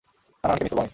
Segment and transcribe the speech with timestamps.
[0.03, 0.89] নানা নানিকে মিস করব অনেক।